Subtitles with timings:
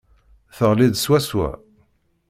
[0.57, 1.49] Teɣli-d swaswa.